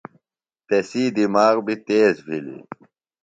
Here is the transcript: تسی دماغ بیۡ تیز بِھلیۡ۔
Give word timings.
تسی 0.67 1.03
دماغ 1.15 1.55
بیۡ 1.65 1.79
تیز 1.85 2.15
بِھلیۡ۔ 2.25 2.61